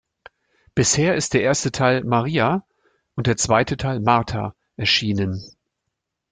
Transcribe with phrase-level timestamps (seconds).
[0.73, 2.65] Bisher ist der erste Teil "Maria"
[3.13, 5.43] und der zweite Teil "Martha" erschienen.